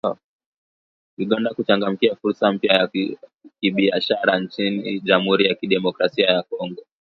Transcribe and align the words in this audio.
Uganda 1.21 1.49
kuchangamkia 1.53 2.15
fursa 2.15 2.51
mpya 2.51 2.85
za 2.85 2.91
kibiashara 3.59 4.39
nchini 4.39 4.99
Jamhuri 4.99 5.45
ya 5.45 5.55
Kidemokrasia 5.55 6.25
ya 6.25 6.43
Kongo. 6.43 6.83